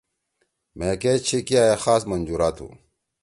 [0.77, 2.67] مھے کیش چھی کیا اے خاص منجُورا تُھو۔